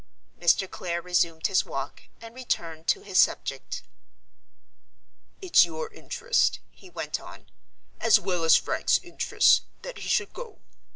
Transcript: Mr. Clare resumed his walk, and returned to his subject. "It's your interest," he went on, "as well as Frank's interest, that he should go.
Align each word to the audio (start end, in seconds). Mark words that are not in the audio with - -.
Mr. 0.39 0.67
Clare 0.67 0.99
resumed 0.99 1.45
his 1.45 1.63
walk, 1.63 2.05
and 2.21 2.33
returned 2.33 2.87
to 2.87 3.01
his 3.03 3.19
subject. 3.19 3.83
"It's 5.43 5.63
your 5.63 5.93
interest," 5.93 6.57
he 6.71 6.89
went 6.89 7.19
on, 7.19 7.51
"as 7.99 8.19
well 8.19 8.43
as 8.43 8.55
Frank's 8.55 8.97
interest, 9.03 9.61
that 9.83 9.99
he 9.99 10.09
should 10.09 10.33
go. 10.33 10.57